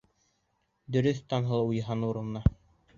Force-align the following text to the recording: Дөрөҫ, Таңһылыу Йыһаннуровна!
Дөрөҫ, 0.97 1.21
Таңһылыу 1.35 1.73
Йыһаннуровна! 1.79 2.47